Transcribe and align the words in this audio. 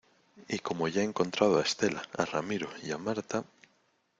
y 0.47 0.57
como 0.57 0.87
ya 0.87 1.01
he 1.01 1.03
encontrado 1.05 1.59
a 1.59 1.61
Estela, 1.61 2.01
a 2.17 2.25
Ramiro 2.25 2.67
y 2.81 2.89
a 2.89 2.97
Marta... 2.97 3.45